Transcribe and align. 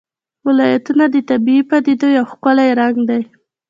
ولایتونه 0.47 1.05
د 1.09 1.15
طبیعي 1.29 1.61
پدیدو 1.69 2.07
یو 2.17 2.25
ښکلی 2.31 2.69
رنګ 2.79 2.95
دی. 3.09 3.21